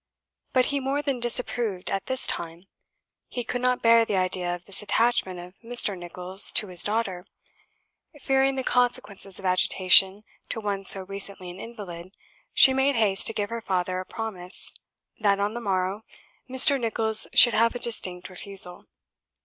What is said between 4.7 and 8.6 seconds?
attachment of Mr. Nicholls to his daughter. Fearing